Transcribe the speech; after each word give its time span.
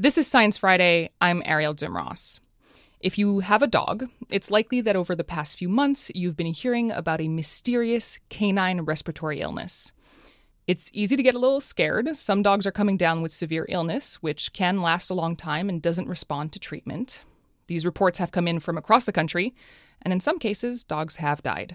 This 0.00 0.16
is 0.16 0.28
Science 0.28 0.56
Friday. 0.56 1.10
I'm 1.20 1.42
Arielle 1.42 1.74
Duhaime-Ross. 1.74 2.38
If 3.00 3.18
you 3.18 3.40
have 3.40 3.62
a 3.62 3.66
dog, 3.66 4.08
it's 4.30 4.48
likely 4.48 4.80
that 4.82 4.94
over 4.94 5.16
the 5.16 5.24
past 5.24 5.58
few 5.58 5.68
months 5.68 6.08
you've 6.14 6.36
been 6.36 6.54
hearing 6.54 6.92
about 6.92 7.20
a 7.20 7.26
mysterious 7.26 8.20
canine 8.28 8.82
respiratory 8.82 9.40
illness. 9.40 9.92
It's 10.68 10.88
easy 10.94 11.16
to 11.16 11.22
get 11.24 11.34
a 11.34 11.40
little 11.40 11.60
scared. 11.60 12.16
Some 12.16 12.44
dogs 12.44 12.64
are 12.64 12.70
coming 12.70 12.96
down 12.96 13.22
with 13.22 13.32
severe 13.32 13.66
illness, 13.68 14.22
which 14.22 14.52
can 14.52 14.82
last 14.82 15.10
a 15.10 15.14
long 15.14 15.34
time 15.34 15.68
and 15.68 15.82
doesn't 15.82 16.06
respond 16.06 16.52
to 16.52 16.60
treatment. 16.60 17.24
These 17.66 17.84
reports 17.84 18.20
have 18.20 18.30
come 18.30 18.46
in 18.46 18.60
from 18.60 18.78
across 18.78 19.02
the 19.02 19.10
country, 19.10 19.52
and 20.02 20.12
in 20.12 20.20
some 20.20 20.38
cases, 20.38 20.84
dogs 20.84 21.16
have 21.16 21.42
died. 21.42 21.74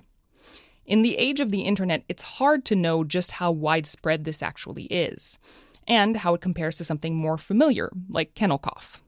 In 0.85 1.01
the 1.01 1.17
age 1.17 1.41
of 1.41 1.51
the 1.51 1.63
internet, 1.63 2.05
it's 2.07 2.23
hard 2.23 2.63
to 2.65 2.75
know 2.77 3.03
just 3.03 3.31
how 3.31 3.51
widespread 3.51 4.23
this 4.23 4.41
actually 4.41 4.85
is 4.85 5.39
and 5.87 6.17
how 6.17 6.33
it 6.33 6.41
compares 6.41 6.77
to 6.77 6.83
something 6.83 7.15
more 7.15 7.37
familiar, 7.37 7.91
like 8.09 8.35
kennel 8.35 8.57
cough. 8.57 9.01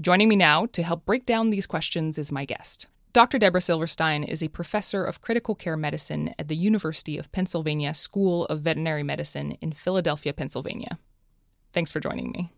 Joining 0.00 0.28
me 0.28 0.36
now 0.36 0.66
to 0.66 0.82
help 0.82 1.04
break 1.04 1.26
down 1.26 1.50
these 1.50 1.66
questions 1.66 2.18
is 2.18 2.30
my 2.30 2.44
guest. 2.44 2.86
Dr. 3.12 3.38
Deborah 3.38 3.60
Silverstein 3.60 4.22
is 4.22 4.42
a 4.42 4.48
professor 4.48 5.02
of 5.02 5.20
critical 5.20 5.54
care 5.54 5.76
medicine 5.76 6.34
at 6.38 6.48
the 6.48 6.56
University 6.56 7.18
of 7.18 7.32
Pennsylvania 7.32 7.94
School 7.94 8.44
of 8.46 8.60
Veterinary 8.60 9.02
Medicine 9.02 9.52
in 9.60 9.72
Philadelphia, 9.72 10.32
Pennsylvania. 10.32 10.98
Thanks 11.72 11.90
for 11.90 12.00
joining 12.00 12.30
me. 12.30 12.50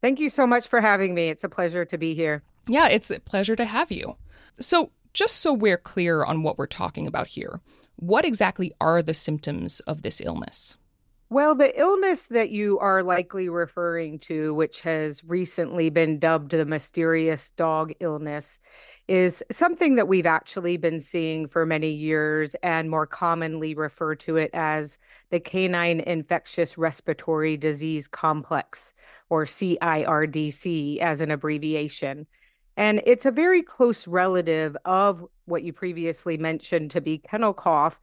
Thank 0.00 0.18
you 0.18 0.28
so 0.28 0.46
much 0.46 0.66
for 0.66 0.80
having 0.80 1.14
me. 1.14 1.28
It's 1.28 1.44
a 1.44 1.48
pleasure 1.48 1.84
to 1.84 1.98
be 1.98 2.14
here. 2.14 2.42
Yeah, 2.66 2.88
it's 2.88 3.10
a 3.10 3.20
pleasure 3.20 3.56
to 3.56 3.64
have 3.64 3.92
you. 3.92 4.16
So, 4.58 4.92
just 5.12 5.36
so 5.36 5.52
we're 5.52 5.76
clear 5.76 6.24
on 6.24 6.42
what 6.42 6.58
we're 6.58 6.66
talking 6.66 7.06
about 7.06 7.26
here, 7.26 7.60
what 7.96 8.24
exactly 8.24 8.72
are 8.80 9.02
the 9.02 9.14
symptoms 9.14 9.80
of 9.80 10.02
this 10.02 10.20
illness? 10.20 10.76
Well, 11.32 11.54
the 11.54 11.80
illness 11.80 12.26
that 12.26 12.50
you 12.50 12.78
are 12.78 13.02
likely 13.02 13.48
referring 13.48 14.18
to, 14.18 14.52
which 14.52 14.82
has 14.82 15.24
recently 15.24 15.88
been 15.88 16.18
dubbed 16.18 16.50
the 16.50 16.66
mysterious 16.66 17.52
dog 17.52 17.94
illness, 18.00 18.60
is 19.08 19.42
something 19.50 19.94
that 19.94 20.08
we've 20.08 20.26
actually 20.26 20.76
been 20.76 21.00
seeing 21.00 21.46
for 21.46 21.64
many 21.64 21.88
years 21.88 22.54
and 22.56 22.90
more 22.90 23.06
commonly 23.06 23.74
refer 23.74 24.14
to 24.16 24.36
it 24.36 24.50
as 24.52 24.98
the 25.30 25.40
canine 25.40 26.00
infectious 26.00 26.76
respiratory 26.76 27.56
disease 27.56 28.08
complex, 28.08 28.92
or 29.30 29.46
CIRDC 29.46 30.98
as 30.98 31.22
an 31.22 31.30
abbreviation. 31.30 32.26
And 32.76 33.00
it's 33.06 33.24
a 33.24 33.30
very 33.30 33.62
close 33.62 34.06
relative 34.06 34.76
of 34.84 35.24
what 35.46 35.62
you 35.62 35.72
previously 35.72 36.36
mentioned 36.36 36.90
to 36.90 37.00
be 37.00 37.16
kennel 37.16 37.54
cough 37.54 38.02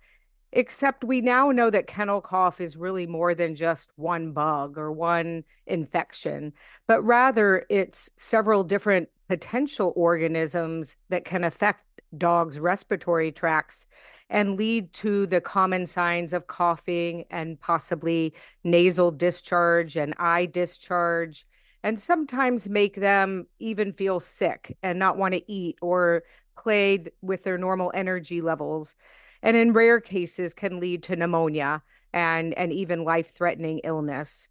Except 0.52 1.04
we 1.04 1.22
now 1.22 1.52
know 1.52 1.70
that 1.70 1.86
kennel 1.86 2.22
cough 2.22 2.60
is 2.60 2.76
really 2.76 3.06
more 3.06 3.36
than 3.36 3.54
just 3.54 3.92
one 3.96 4.32
bug 4.32 4.78
or 4.78 4.92
one 4.92 5.44
infection, 5.68 6.54
but 6.88 7.02
rather 7.04 7.66
it's 7.70 8.10
several 8.18 8.64
different 8.64 9.10
potential 9.28 9.94
organisms 9.96 10.98
that 11.10 11.24
can 11.24 11.44
affect 11.44 11.84
dogs' 12.18 12.60
respiratory 12.60 13.32
tracts 13.32 13.86
and 14.28 14.58
lead 14.58 14.92
to 14.94 15.28
the 15.28 15.40
common 15.40 15.86
signs 15.86 16.34
of 16.34 16.48
coughing 16.48 17.26
and 17.30 17.60
possibly 17.60 18.34
nasal 18.64 19.12
discharge 19.12 19.96
and 19.96 20.16
eye 20.18 20.48
discharge, 20.48 21.46
and 21.84 22.00
sometimes 22.00 22.68
make 22.68 22.96
them 22.96 23.46
even 23.60 23.92
feel 23.92 24.20
sick 24.20 24.76
and 24.82 24.98
not 24.98 25.18
want 25.18 25.36
to 25.36 25.52
eat 25.52 25.78
or 25.82 26.24
play 26.58 27.04
with 27.22 27.44
their 27.44 27.58
normal 27.58 27.92
energy 27.94 28.42
levels 28.42 28.96
and 29.42 29.56
in 29.58 29.74
rare 29.74 30.00
cases 30.00 30.54
can 30.54 30.80
lead 30.80 31.04
to 31.04 31.16
pneumonia 31.16 31.82
and 32.14 32.54
and 32.58 32.74
even 32.74 33.04
life-threatening 33.04 33.80
illness. 33.84 34.50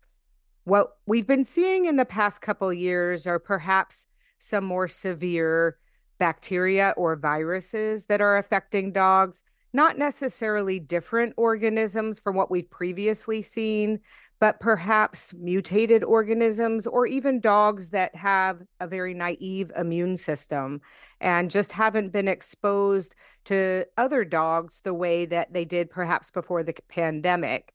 What 0.65 0.97
we've 1.07 1.27
been 1.27 1.45
seeing 1.45 1.87
in 1.87 1.97
the 1.97 2.05
past 2.05 2.43
couple 2.43 2.73
years 2.73 3.27
are 3.27 3.39
perhaps 3.39 4.07
some 4.39 4.65
more 4.65 4.87
severe 4.87 5.79
bacteria 6.19 6.95
or 6.97 7.17
viruses 7.17 8.07
that 8.07 8.21
are 8.21 8.37
affecting 8.37 8.93
dogs, 8.93 9.43
not 9.73 9.99
necessarily 9.99 10.79
different 10.79 11.35
organisms 11.37 12.21
from 12.21 12.37
what 12.37 12.51
we've 12.51 12.71
previously 12.71 13.43
seen, 13.43 14.01
but 14.41 14.61
perhaps 14.61 15.35
mutated 15.35 16.05
organisms 16.05 16.87
or 16.87 17.07
even 17.07 17.41
dogs 17.41 17.91
that 17.91 18.15
have 18.15 18.63
a 18.81 18.87
very 18.87 19.15
naive 19.15 19.73
immune 19.77 20.17
system 20.17 20.81
and 21.21 21.51
just 21.51 21.73
haven't 21.73 22.11
been 22.11 22.29
exposed 22.29 23.15
to 23.45 23.85
other 23.97 24.25
dogs 24.25 24.81
the 24.83 24.95
way 24.95 25.27
that 25.27 25.53
they 25.53 25.65
did 25.65 25.91
perhaps 25.91 26.31
before 26.31 26.63
the 26.63 26.75
pandemic. 26.89 27.73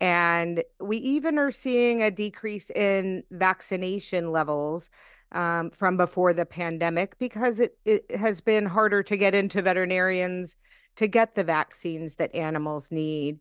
And 0.00 0.62
we 0.80 0.98
even 0.98 1.38
are 1.38 1.50
seeing 1.50 2.02
a 2.02 2.10
decrease 2.10 2.70
in 2.70 3.22
vaccination 3.30 4.30
levels 4.30 4.90
um, 5.32 5.70
from 5.70 5.96
before 5.96 6.32
the 6.32 6.46
pandemic 6.46 7.18
because 7.18 7.60
it, 7.60 7.76
it 7.84 8.04
has 8.16 8.40
been 8.40 8.66
harder 8.66 9.02
to 9.02 9.16
get 9.16 9.34
into 9.34 9.62
veterinarians 9.62 10.56
to 10.96 11.06
get 11.06 11.34
the 11.34 11.44
vaccines 11.44 12.16
that 12.16 12.34
animals 12.34 12.90
need. 12.90 13.38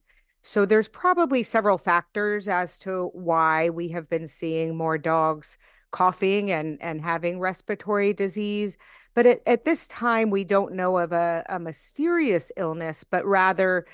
So 0.47 0.63
there's 0.63 0.87
probably 0.87 1.41
several 1.41 1.79
factors 1.79 2.47
as 2.47 2.77
to 2.79 3.09
why 3.13 3.71
we 3.71 3.89
have 3.89 4.07
been 4.11 4.27
seeing 4.27 4.77
more 4.77 4.99
dogs 4.99 5.57
coughing 5.89 6.51
and, 6.51 6.77
and 6.81 7.01
having 7.01 7.39
respiratory 7.39 8.13
disease. 8.13 8.77
But 9.15 9.25
at, 9.25 9.39
at 9.47 9.65
this 9.65 9.87
time, 9.87 10.29
we 10.29 10.43
don't 10.43 10.75
know 10.75 10.99
of 10.99 11.11
a, 11.11 11.43
a 11.49 11.57
mysterious 11.57 12.51
illness, 12.57 13.03
but 13.03 13.25
rather 13.25 13.87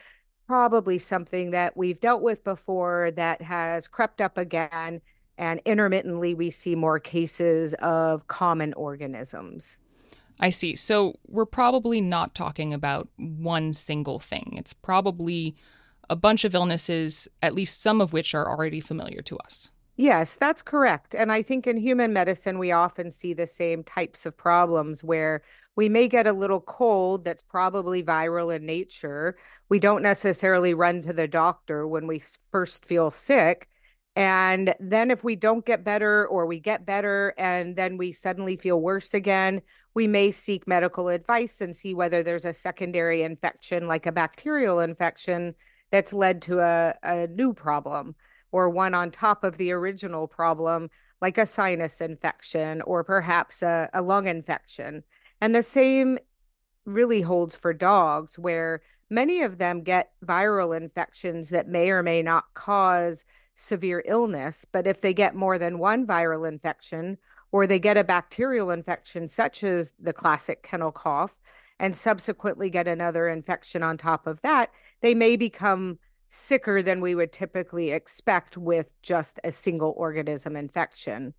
probably 0.45 0.99
something 0.99 1.51
that 1.51 1.77
we've 1.77 2.01
dealt 2.01 2.21
with 2.21 2.43
before 2.43 3.11
that 3.11 3.41
has 3.43 3.87
crept 3.87 4.19
up 4.19 4.37
again. 4.37 4.99
And 5.37 5.61
intermittently, 5.63 6.33
we 6.33 6.49
see 6.49 6.75
more 6.75 6.99
cases 6.99 7.75
of 7.75 8.27
common 8.27 8.73
organisms. 8.73 9.79
I 10.37 10.49
see. 10.49 10.75
So 10.75 11.17
we're 11.27 11.45
probably 11.45 12.01
not 12.01 12.35
talking 12.35 12.73
about 12.73 13.07
one 13.15 13.71
single 13.71 14.19
thing. 14.19 14.55
It's 14.57 14.73
probably 14.73 15.55
a 16.09 16.15
bunch 16.15 16.45
of 16.45 16.55
illnesses, 16.55 17.27
at 17.41 17.55
least 17.55 17.81
some 17.81 18.01
of 18.01 18.13
which 18.13 18.35
are 18.35 18.49
already 18.49 18.79
familiar 18.79 19.21
to 19.23 19.37
us. 19.37 19.69
Yes, 19.97 20.35
that's 20.35 20.61
correct. 20.61 21.13
And 21.13 21.31
I 21.31 21.41
think 21.41 21.67
in 21.67 21.77
human 21.77 22.13
medicine, 22.13 22.57
we 22.57 22.71
often 22.71 23.11
see 23.11 23.33
the 23.33 23.45
same 23.45 23.83
types 23.83 24.25
of 24.25 24.37
problems 24.37 25.03
where 25.03 25.43
we 25.75 25.89
may 25.89 26.07
get 26.07 26.27
a 26.27 26.33
little 26.33 26.59
cold 26.59 27.23
that's 27.23 27.43
probably 27.43 28.03
viral 28.03 28.55
in 28.55 28.65
nature. 28.65 29.37
We 29.69 29.79
don't 29.79 30.01
necessarily 30.01 30.73
run 30.73 31.03
to 31.03 31.13
the 31.13 31.27
doctor 31.27 31.87
when 31.87 32.07
we 32.07 32.21
first 32.51 32.85
feel 32.85 33.11
sick. 33.11 33.67
And 34.15 34.75
then 34.79 35.11
if 35.11 35.23
we 35.23 35.35
don't 35.35 35.65
get 35.65 35.85
better 35.85 36.27
or 36.27 36.45
we 36.45 36.59
get 36.59 36.85
better 36.85 37.33
and 37.37 37.75
then 37.75 37.97
we 37.97 38.11
suddenly 38.11 38.57
feel 38.57 38.81
worse 38.81 39.13
again, 39.13 39.61
we 39.93 40.07
may 40.07 40.31
seek 40.31 40.67
medical 40.67 41.09
advice 41.09 41.61
and 41.61 41.75
see 41.75 41.93
whether 41.93 42.21
there's 42.23 42.45
a 42.45 42.53
secondary 42.53 43.23
infection 43.23 43.87
like 43.87 44.05
a 44.05 44.11
bacterial 44.11 44.79
infection 44.79 45.55
that's 45.91 46.13
led 46.13 46.41
to 46.43 46.59
a, 46.59 46.95
a 47.03 47.27
new 47.27 47.53
problem 47.53 48.15
or 48.51 48.69
one 48.69 48.93
on 48.93 49.11
top 49.11 49.43
of 49.43 49.57
the 49.57 49.71
original 49.71 50.27
problem, 50.27 50.89
like 51.21 51.37
a 51.37 51.45
sinus 51.45 52.01
infection 52.01 52.81
or 52.81 53.03
perhaps 53.03 53.61
a, 53.61 53.89
a 53.93 54.01
lung 54.01 54.27
infection. 54.27 55.03
And 55.39 55.53
the 55.53 55.63
same 55.63 56.17
really 56.85 57.21
holds 57.21 57.55
for 57.55 57.73
dogs, 57.73 58.37
where 58.39 58.81
many 59.09 59.41
of 59.41 59.57
them 59.57 59.83
get 59.83 60.11
viral 60.25 60.75
infections 60.75 61.49
that 61.49 61.67
may 61.67 61.89
or 61.89 62.01
may 62.03 62.21
not 62.21 62.45
cause 62.53 63.25
severe 63.55 64.03
illness. 64.05 64.65
But 64.65 64.87
if 64.87 65.01
they 65.01 65.13
get 65.13 65.35
more 65.35 65.59
than 65.59 65.79
one 65.79 66.07
viral 66.07 66.47
infection, 66.47 67.17
or 67.51 67.67
they 67.67 67.79
get 67.79 67.97
a 67.97 68.03
bacterial 68.03 68.71
infection, 68.71 69.27
such 69.27 69.63
as 69.63 69.93
the 69.99 70.13
classic 70.13 70.63
kennel 70.63 70.91
cough, 70.91 71.39
and 71.79 71.97
subsequently 71.97 72.69
get 72.69 72.87
another 72.87 73.27
infection 73.27 73.83
on 73.83 73.97
top 73.97 74.25
of 74.25 74.41
that, 74.41 74.71
they 75.01 75.13
may 75.13 75.35
become 75.35 75.99
sicker 76.27 76.81
than 76.81 77.01
we 77.01 77.13
would 77.13 77.31
typically 77.31 77.91
expect 77.91 78.57
with 78.57 78.93
just 79.01 79.39
a 79.43 79.51
single 79.51 79.93
organism 79.97 80.55
infection. 80.55 81.33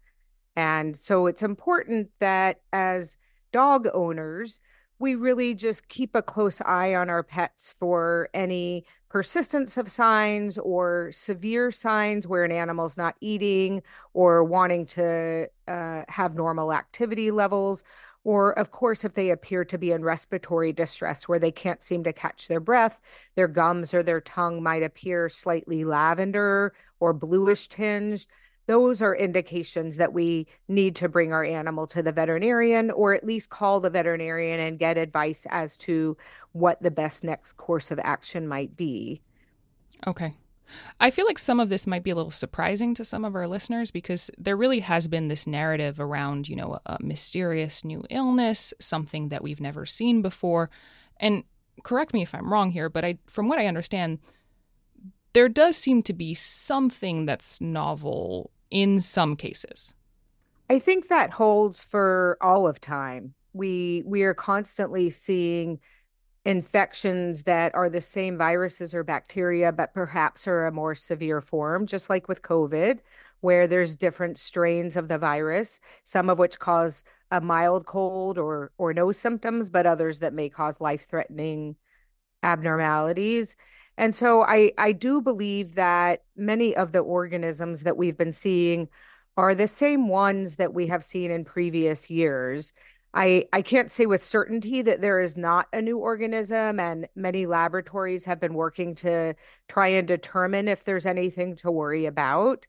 And 0.55 0.97
so 0.97 1.27
it's 1.27 1.43
important 1.43 2.11
that 2.21 2.61
as 2.73 3.17
dog 3.53 3.89
owners, 3.95 4.61
we 4.99 5.15
really 5.15 5.55
just 5.55 5.89
keep 5.89 6.15
a 6.15 6.23
close 6.23 6.61
eye 6.61 6.95
on 6.95 7.11
our 7.11 7.23
pets 7.23 7.75
for 7.77 8.29
any 8.35 8.85
persistence 9.09 9.77
of 9.77 9.91
signs 9.91 10.59
or 10.59 11.11
severe 11.13 11.71
signs 11.71 12.29
where 12.29 12.45
an 12.45 12.53
animal's 12.53 12.97
not 12.97 13.15
eating 13.21 13.83
or 14.15 14.45
wanting 14.45 14.87
to 14.87 15.49
uh, 15.67 16.03
have 16.09 16.35
normal 16.35 16.73
activity 16.73 17.31
levels 17.31 17.83
or, 18.25 18.57
of 18.57 18.71
course, 18.71 19.05
if 19.05 19.15
they 19.15 19.31
appear 19.31 19.65
to 19.65 19.79
be 19.79 19.91
in 19.91 20.05
respiratory 20.05 20.73
distress 20.73 21.29
where 21.29 21.41
they 21.41 21.51
can't 21.51 21.83
seem 21.83 22.05
to 22.05 22.13
catch 22.13 22.47
their 22.47 22.61
breath, 22.61 23.01
their 23.35 23.49
gums 23.49 23.93
or 23.93 24.03
their 24.03 24.21
tongue 24.21 24.63
might 24.63 24.83
appear 24.83 25.29
slightly 25.29 25.85
lavender 25.85 26.73
or 27.01 27.13
bluish 27.13 27.69
tinged. 27.69 28.27
Those 28.67 29.03
are 29.03 29.15
indications 29.15 29.97
that 29.97 30.13
we 30.13 30.47
need 30.69 30.95
to 30.97 31.09
bring 31.09 31.33
our 31.33 31.45
animal 31.45 31.89
to 31.89 32.03
the 32.03 32.13
veterinarian 32.13 32.93
or 32.93 33.13
at 33.13 33.27
least 33.27 33.51
call 33.51 33.81
the 33.81 33.91
veterinarian 33.91 34.61
and 34.61 34.79
get 34.79 34.97
advice 34.97 35.45
as 35.51 35.77
to 35.79 36.17
what 36.53 36.81
the 36.81 36.93
best 36.93 37.25
next 37.25 37.55
course 37.55 37.91
of 37.91 37.99
action 37.99 38.47
might 38.47 38.77
be. 38.77 39.21
Okay. 40.07 40.37
I 41.01 41.11
feel 41.11 41.27
like 41.27 41.39
some 41.39 41.61
of 41.61 41.69
this 41.69 41.87
might 41.87 42.03
be 42.03 42.11
a 42.11 42.15
little 42.15 42.31
surprising 42.31 42.95
to 42.95 43.05
some 43.05 43.25
of 43.25 43.35
our 43.35 43.49
listeners 43.49 43.91
because 43.91 44.31
there 44.39 44.57
really 44.57 44.81
has 44.81 45.09
been 45.09 45.29
this 45.29 45.47
narrative 45.47 46.01
around, 46.01 46.49
you 46.49 46.57
know, 46.57 46.79
a 46.87 46.99
mysterious 47.01 47.85
new 47.85 48.05
illness, 48.11 48.75
something 48.79 49.29
that 49.29 49.43
we've 49.43 49.61
never 49.61 49.87
seen 49.87 50.23
before. 50.23 50.71
And 51.19 51.45
correct 51.83 52.13
me 52.13 52.23
if 52.23 52.35
I'm 52.35 52.53
wrong 52.53 52.71
here, 52.71 52.89
but 52.89 53.05
I 53.05 53.19
from 53.27 53.49
what 53.49 53.59
I 53.59 53.67
understand, 53.67 54.19
there 55.33 55.49
does 55.49 55.77
seem 55.77 56.03
to 56.05 56.13
be 56.13 56.35
something 56.35 57.27
that's 57.27 57.61
novel 57.61 58.51
in 58.71 59.01
some 59.01 59.37
cases. 59.37 59.95
I 60.69 60.79
think 60.79 61.09
that 61.09 61.31
holds 61.31 61.85
for 61.85 62.39
all 62.41 62.67
of 62.67 62.81
time. 62.81 63.35
We 63.53 64.03
we 64.07 64.23
are 64.23 64.35
constantly 64.35 65.11
seeing 65.11 65.81
infections 66.45 67.45
that 67.45 67.75
are 67.75 67.89
the 67.89 68.01
same 68.01 68.37
viruses 68.37 68.95
or 68.95 69.05
bacteria, 69.05 69.73
but 69.73 69.95
perhaps 69.95 70.49
are 70.49 70.67
a 70.67 70.73
more 70.73 70.95
severe 70.95 71.41
form, 71.41 71.87
just 71.87 72.11
like 72.11 72.29
with 72.29 72.43
COVID, 72.43 72.99
where 73.41 73.67
there's 73.67 73.97
different 73.97 74.39
strains 74.39 74.97
of 74.97 75.09
the 75.09 75.19
virus, 75.19 75.81
some 76.05 76.29
of 76.29 76.39
which 76.39 76.59
cause 76.59 77.05
a 77.31 77.41
mild 77.41 77.87
cold 77.87 78.39
or 78.39 78.73
or 78.77 78.93
no 78.93 79.13
symptoms, 79.13 79.71
but 79.71 79.87
others 79.87 80.19
that 80.19 80.35
may 80.35 80.49
cause 80.49 80.81
life-threatening 80.81 81.77
abnormalities. 82.43 83.57
And 83.97 84.15
so 84.15 84.43
I 84.43 84.73
I 84.79 84.93
do 84.93 85.23
believe 85.23 85.75
that 85.77 86.23
many 86.37 86.75
of 86.75 86.93
the 86.93 87.01
organisms 87.01 87.85
that 87.85 87.97
we've 87.97 88.17
been 88.17 88.33
seeing 88.33 88.89
are 89.37 89.55
the 89.55 89.67
same 89.69 90.09
ones 90.09 90.57
that 90.57 90.75
we 90.75 90.89
have 90.89 91.03
seen 91.05 91.31
in 91.31 91.45
previous 91.45 92.11
years. 92.11 92.73
I, 93.15 93.47
I 93.53 93.61
can't 93.63 93.93
say 93.93 94.07
with 94.07 94.25
certainty 94.25 94.81
that 94.83 95.03
there 95.03 95.21
is 95.21 95.37
not 95.37 95.69
a 95.73 95.83
new 95.83 95.99
organism, 95.99 96.81
and 96.81 97.09
many 97.15 97.47
laboratories 97.47 98.25
have 98.25 98.41
been 98.41 98.55
working 98.55 98.95
to 98.97 99.35
try 99.69 99.89
and 99.89 100.09
determine 100.09 100.67
if 100.69 100.85
there's 100.85 101.05
anything 101.05 101.57
to 101.57 101.71
worry 101.71 102.07
about. 102.07 102.67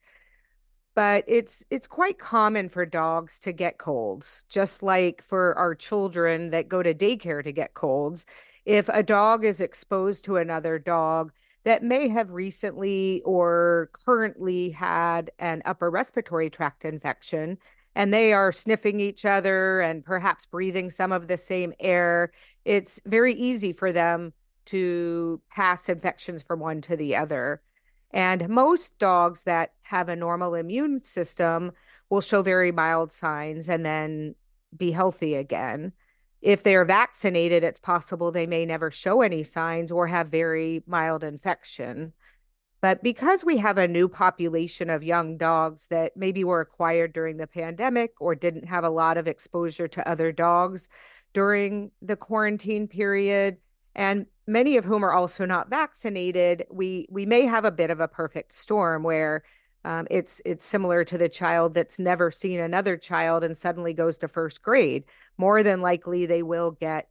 But 0.96 1.24
it's 1.28 1.64
it's 1.72 1.88
quite 1.88 2.20
common 2.20 2.70
for 2.70 2.86
dogs 2.86 3.40
to 3.40 3.52
get 3.52 3.78
colds, 3.78 4.46
just 4.50 4.84
like 4.84 5.24
for 5.24 5.58
our 5.58 5.76
children 5.76 6.52
that 6.52 6.68
go 6.68 6.84
to 6.84 6.94
daycare 6.94 7.44
to 7.44 7.52
get 7.52 7.74
colds. 7.74 8.26
If 8.66 8.90
a 8.90 9.02
dog 9.02 9.44
is 9.44 9.60
exposed 9.62 10.26
to 10.26 10.38
another 10.38 10.78
dog, 10.78 11.32
that 11.64 11.84
may 11.84 12.10
have 12.10 12.34
recently 12.34 13.22
or 13.26 13.90
currently 14.06 14.72
had 14.72 15.32
an 15.40 15.62
upper 15.66 15.90
respiratory 15.90 16.50
tract 16.50 16.86
infection 16.86 17.58
and 17.96 18.14
they 18.14 18.34
are 18.34 18.52
sniffing 18.52 19.00
each 19.00 19.26
other 19.26 19.82
and 19.82 20.04
perhaps 20.04 20.46
breathing 20.46 20.90
some 20.90 21.12
of 21.12 21.28
the 21.28 21.38
same 21.38 21.74
air, 21.80 22.32
it's 22.66 23.00
very 23.06 23.34
easy 23.34 23.74
for 23.74 23.92
them 23.92 24.34
to 24.66 25.42
pass 25.50 25.90
infections 25.90 26.42
from 26.42 26.60
one 26.60 26.82
to 26.82 26.96
the 26.96 27.16
other. 27.16 27.62
And 28.12 28.50
most 28.50 28.98
dogs 29.00 29.44
that 29.44 29.72
have 29.84 30.10
a 30.10 30.16
normal 30.16 30.56
immune 30.56 31.04
system 31.04 31.72
will 32.10 32.22
show 32.22 32.42
very 32.42 32.72
mild 32.72 33.12
signs 33.12 33.70
and 33.70 33.86
then 33.86 34.36
be 34.76 34.92
healthy 34.92 35.36
again 35.36 35.94
if 36.44 36.62
they 36.62 36.76
are 36.76 36.84
vaccinated, 36.84 37.64
it's 37.64 37.80
possible 37.80 38.30
they 38.30 38.46
may 38.46 38.66
never 38.66 38.92
show 38.92 39.22
any 39.22 39.44
signs 39.44 39.92
or 39.92 40.08
have 40.08 40.30
very 40.30 40.84
mild 40.86 41.24
infection. 41.24 42.12
But 42.84 43.02
because 43.02 43.46
we 43.46 43.60
have 43.60 43.78
a 43.78 43.88
new 43.88 44.10
population 44.10 44.90
of 44.90 45.04
young 45.04 45.38
dogs 45.38 45.88
that 45.88 46.18
maybe 46.18 46.44
were 46.44 46.60
acquired 46.60 47.14
during 47.14 47.38
the 47.38 47.48
pandemic 47.48 48.12
or 48.20 48.36
didn't 48.36 48.68
have 48.68 48.84
a 48.84 48.90
lot 48.90 49.18
of 49.18 49.26
exposure 49.26 49.88
to 49.88 50.06
other 50.06 50.34
dogs 50.34 50.90
during 51.32 51.92
the 52.02 52.18
quarantine 52.18 52.90
period, 52.90 53.56
and 53.96 54.26
many 54.46 54.76
of 54.76 54.84
whom 54.84 55.02
are 55.06 55.14
also 55.14 55.46
not 55.46 55.70
vaccinated, 55.70 56.66
we 56.70 57.08
we 57.10 57.26
may 57.26 57.44
have 57.44 57.64
a 57.64 57.72
bit 57.72 57.90
of 57.90 58.02
a 58.02 58.08
perfect 58.10 58.54
storm 58.54 59.02
where 59.02 59.44
um, 59.86 60.06
it's 60.12 60.42
it's 60.44 60.66
similar 60.66 61.06
to 61.06 61.18
the 61.18 61.30
child 61.30 61.74
that's 61.76 62.00
never 62.00 62.32
seen 62.32 62.60
another 62.60 62.98
child 62.98 63.46
and 63.46 63.58
suddenly 63.58 63.94
goes 63.94 64.18
to 64.18 64.28
first 64.28 64.62
grade. 64.62 65.06
More 65.38 65.64
than 65.64 65.82
likely, 65.82 66.26
they 66.26 66.44
will 66.44 66.72
get 66.72 67.08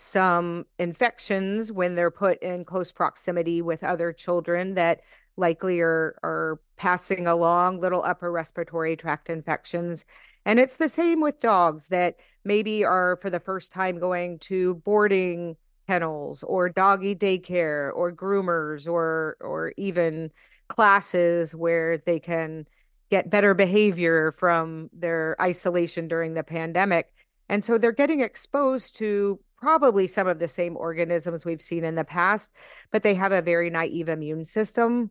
some 0.00 0.64
infections 0.78 1.72
when 1.72 1.96
they're 1.96 2.08
put 2.08 2.40
in 2.40 2.64
close 2.64 2.92
proximity 2.92 3.60
with 3.60 3.82
other 3.82 4.12
children 4.12 4.74
that 4.74 5.00
likely 5.36 5.80
are 5.80 6.16
are 6.22 6.60
passing 6.76 7.26
along 7.26 7.80
little 7.80 8.04
upper 8.04 8.30
respiratory 8.30 8.94
tract 8.94 9.28
infections. 9.28 10.04
And 10.46 10.60
it's 10.60 10.76
the 10.76 10.88
same 10.88 11.20
with 11.20 11.40
dogs 11.40 11.88
that 11.88 12.14
maybe 12.44 12.84
are 12.84 13.18
for 13.20 13.28
the 13.28 13.40
first 13.40 13.72
time 13.72 13.98
going 13.98 14.38
to 14.40 14.76
boarding 14.76 15.56
kennels 15.88 16.44
or 16.44 16.68
doggy 16.68 17.16
daycare 17.16 17.90
or 17.92 18.12
groomers 18.12 18.88
or 18.88 19.36
or 19.40 19.72
even 19.76 20.30
classes 20.68 21.56
where 21.56 21.98
they 21.98 22.20
can 22.20 22.68
get 23.10 23.30
better 23.30 23.52
behavior 23.52 24.30
from 24.30 24.90
their 24.92 25.34
isolation 25.40 26.06
during 26.06 26.34
the 26.34 26.44
pandemic. 26.44 27.12
And 27.48 27.64
so 27.64 27.78
they're 27.78 27.90
getting 27.90 28.20
exposed 28.20 28.96
to 28.98 29.40
probably 29.60 30.06
some 30.06 30.26
of 30.26 30.38
the 30.38 30.48
same 30.48 30.76
organisms 30.76 31.44
we've 31.44 31.62
seen 31.62 31.84
in 31.84 31.94
the 31.94 32.04
past, 32.04 32.52
but 32.90 33.02
they 33.02 33.14
have 33.14 33.32
a 33.32 33.42
very 33.42 33.70
naive 33.70 34.08
immune 34.08 34.44
system. 34.44 35.10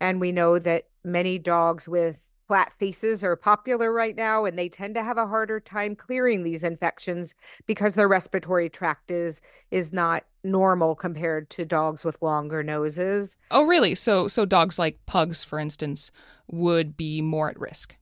And 0.00 0.20
we 0.20 0.32
know 0.32 0.58
that 0.58 0.84
many 1.04 1.38
dogs 1.38 1.88
with 1.88 2.32
flat 2.46 2.72
faces 2.78 3.24
are 3.24 3.36
popular 3.36 3.92
right 3.92 4.14
now, 4.14 4.44
and 4.44 4.58
they 4.58 4.68
tend 4.68 4.94
to 4.94 5.02
have 5.02 5.18
a 5.18 5.26
harder 5.26 5.58
time 5.60 5.96
clearing 5.96 6.42
these 6.42 6.64
infections 6.64 7.34
because 7.66 7.94
their 7.94 8.08
respiratory 8.08 8.68
tract 8.68 9.10
is 9.10 9.40
is 9.70 9.92
not 9.92 10.24
normal 10.44 10.94
compared 10.94 11.50
to 11.50 11.64
dogs 11.64 12.04
with 12.04 12.22
longer 12.22 12.62
noses. 12.62 13.36
Oh, 13.50 13.64
really? 13.64 13.94
So 13.94 14.28
so 14.28 14.44
dogs 14.44 14.78
like 14.78 14.98
pugs, 15.06 15.42
for 15.42 15.58
instance, 15.58 16.10
would 16.48 16.96
be 16.96 17.20
more 17.20 17.50
at 17.50 17.58
risk. 17.58 17.96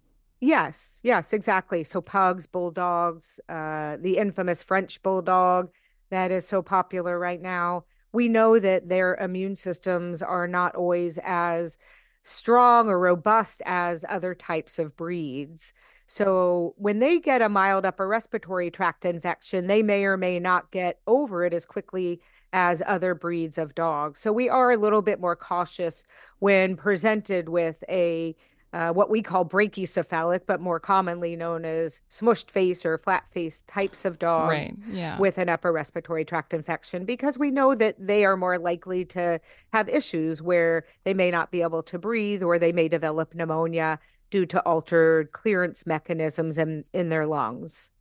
Yes, 0.47 1.01
yes, 1.03 1.33
exactly. 1.33 1.83
So 1.85 2.03
pugs, 2.03 2.47
bulldogs, 2.47 3.41
uh, 3.49 3.97
the 3.99 4.19
infamous 4.19 4.63
French 4.63 5.03
bulldog 5.03 5.71
that 6.11 6.31
is 6.31 6.47
so 6.47 6.61
popular 6.61 7.19
right 7.19 7.41
now. 7.41 7.85
We 8.13 8.29
know 8.29 8.59
that 8.59 8.91
their 8.91 9.15
immune 9.15 9.55
systems 9.55 10.23
are 10.23 10.47
not 10.47 10.75
always 10.75 11.19
as 11.25 11.79
strong 12.23 12.91
or 12.91 13.01
robust 13.01 13.63
as 13.65 14.05
other 14.07 14.35
types 14.35 14.79
of 14.79 14.97
breeds. 14.99 15.73
So 16.07 16.75
when 16.77 16.99
they 16.99 17.21
get 17.21 17.41
a 17.41 17.49
mild 17.49 17.87
upper 17.87 18.07
respiratory 18.07 18.71
tract 18.71 19.07
infection, 19.07 19.67
they 19.67 19.83
may 19.83 20.05
or 20.05 20.19
may 20.19 20.39
not 20.39 20.71
get 20.71 21.01
over 21.07 21.47
it 21.47 21.55
as 21.55 21.65
quickly 21.65 22.21
as 22.53 22.83
other 22.87 23.15
breeds 23.15 23.57
of 23.57 23.75
dogs. 23.75 24.21
So 24.21 24.31
we 24.31 24.51
are 24.51 24.71
a 24.71 24.77
little 24.77 25.03
bit 25.03 25.21
more 25.21 25.37
cautious 25.37 26.05
when 26.39 26.77
presented 26.77 27.49
with 27.49 27.83
a 27.89 28.37
uh, 28.75 28.93
what 28.93 29.09
we 29.09 29.23
call 29.23 29.45
brachycephalic, 29.45 30.41
but 30.47 30.61
more 30.61 30.81
commonly 30.81 31.37
known 31.37 31.65
as 31.65 32.03
smushed 32.11 32.51
face 32.51 32.85
or 32.85 32.99
flat 32.99 33.29
face 33.29 33.63
types 33.63 34.05
of 34.05 34.19
dogs 34.19 34.49
right. 34.49 34.73
yeah. 34.91 35.17
with 35.17 35.39
an 35.39 35.49
upper 35.49 35.71
respiratory 35.71 36.25
tract 36.25 36.53
infection, 36.53 37.05
because 37.05 37.39
we 37.39 37.53
know 37.53 37.77
that 37.77 37.95
they 38.05 38.25
are 38.25 38.37
more 38.37 38.59
likely 38.59 39.05
to 39.05 39.41
have 39.73 39.89
issues 39.89 40.43
where 40.43 40.85
they 41.05 41.15
may 41.15 41.31
not 41.31 41.53
be 41.53 41.63
able 41.63 41.85
to 41.85 42.01
breathe 42.01 42.43
or 42.43 42.59
they 42.59 42.73
may 42.73 42.89
develop 42.89 43.33
pneumonia 43.33 44.01
due 44.29 44.45
to 44.45 44.61
altered 44.63 45.31
clearance 45.31 45.87
mechanisms 45.87 46.59
in, 46.59 46.85
in 46.93 47.11
their 47.11 47.27
lungs. 47.27 47.93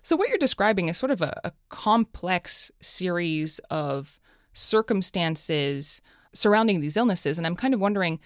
So, 0.00 0.16
what 0.16 0.30
you're 0.30 0.38
describing 0.38 0.88
is 0.88 0.96
sort 0.96 1.12
of 1.12 1.20
a, 1.20 1.38
a 1.44 1.52
complex 1.68 2.70
series 2.80 3.58
of 3.68 4.18
circumstances 4.54 6.00
surrounding 6.32 6.80
these 6.80 6.96
illnesses. 6.96 7.36
And 7.36 7.46
I'm 7.46 7.56
kind 7.56 7.74
of 7.74 7.80
wondering 7.80 8.18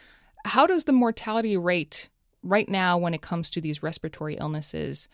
how 0.49 0.67
does 0.67 0.85
the 0.85 0.93
mortality 0.93 1.57
rate 1.57 2.09
right 2.43 2.69
now 2.69 2.97
when 2.99 3.14
it 3.14 3.23
comes 3.23 3.50
to 3.50 3.61
these 3.61 3.83
respiratory 3.83 4.37
illnesses 4.37 5.09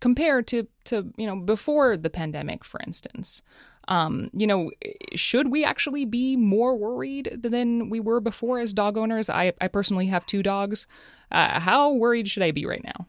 compare 0.00 0.42
to 0.42 0.66
to 0.84 1.12
you 1.16 1.26
know 1.26 1.36
before 1.36 1.96
the 1.96 2.10
pandemic 2.10 2.64
for 2.64 2.80
instance? 2.86 3.42
Um, 3.88 4.30
you 4.32 4.46
know 4.46 4.70
should 5.14 5.50
we 5.50 5.64
actually 5.64 6.04
be 6.04 6.36
more 6.36 6.76
worried 6.76 7.38
than 7.42 7.90
we 7.90 8.00
were 8.00 8.20
before 8.20 8.60
as 8.60 8.72
dog 8.72 8.96
owners? 8.96 9.28
I, 9.28 9.52
I 9.60 9.68
personally 9.68 10.06
have 10.06 10.26
two 10.26 10.42
dogs. 10.42 10.86
Uh, 11.30 11.58
how 11.60 11.92
worried 11.92 12.28
should 12.28 12.42
i 12.42 12.50
be 12.50 12.66
right 12.66 12.84
now? 12.84 13.06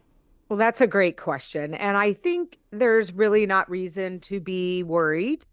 Well 0.48 0.58
that's 0.58 0.80
a 0.80 0.86
great 0.86 1.16
question. 1.16 1.74
And 1.74 1.96
i 1.96 2.12
think 2.12 2.58
there's 2.70 3.12
really 3.12 3.46
not 3.46 3.70
reason 3.70 4.20
to 4.20 4.40
be 4.40 4.82
worried 4.82 5.44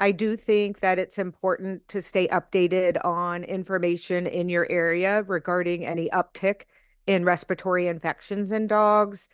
I 0.00 0.12
do 0.12 0.34
think 0.34 0.80
that 0.80 0.98
it's 0.98 1.18
important 1.18 1.86
to 1.88 2.00
stay 2.00 2.26
updated 2.28 3.04
on 3.04 3.44
information 3.44 4.26
in 4.26 4.48
your 4.48 4.66
area 4.70 5.22
regarding 5.24 5.84
any 5.84 6.08
uptick 6.08 6.62
in 7.06 7.26
respiratory 7.26 7.86
infections 7.86 8.50
in 8.50 8.66
dogs. 8.66 9.28